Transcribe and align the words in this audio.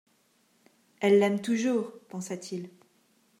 Elle 0.99 1.19
l'aime 1.19 1.39
toujours! 1.41 1.91
pensa-t-il. 2.09 2.71